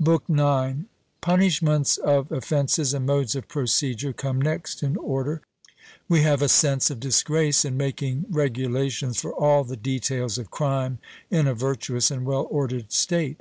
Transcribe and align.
BOOK 0.00 0.24
IX. 0.30 0.86
Punishments 1.20 1.98
of 1.98 2.32
offences 2.32 2.94
and 2.94 3.04
modes 3.04 3.34
of 3.36 3.48
procedure 3.48 4.14
come 4.14 4.40
next 4.40 4.82
in 4.82 4.96
order. 4.96 5.42
We 6.08 6.22
have 6.22 6.40
a 6.40 6.48
sense 6.48 6.88
of 6.88 6.98
disgrace 6.98 7.62
in 7.62 7.76
making 7.76 8.24
regulations 8.30 9.20
for 9.20 9.30
all 9.34 9.64
the 9.64 9.76
details 9.76 10.38
of 10.38 10.50
crime 10.50 11.00
in 11.30 11.46
a 11.46 11.52
virtuous 11.52 12.10
and 12.10 12.24
well 12.24 12.46
ordered 12.50 12.92
state. 12.92 13.36